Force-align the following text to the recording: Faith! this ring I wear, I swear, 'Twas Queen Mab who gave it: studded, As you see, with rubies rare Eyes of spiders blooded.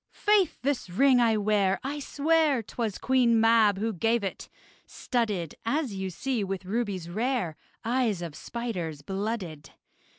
Faith! 0.15 0.57
this 0.63 0.89
ring 0.89 1.19
I 1.19 1.37
wear, 1.37 1.79
I 1.83 1.99
swear, 1.99 2.63
'Twas 2.63 2.97
Queen 2.97 3.39
Mab 3.39 3.77
who 3.77 3.93
gave 3.93 4.23
it: 4.23 4.49
studded, 4.87 5.53
As 5.63 5.93
you 5.93 6.09
see, 6.09 6.43
with 6.43 6.65
rubies 6.65 7.07
rare 7.07 7.55
Eyes 7.85 8.23
of 8.23 8.33
spiders 8.33 9.03
blooded. 9.03 9.69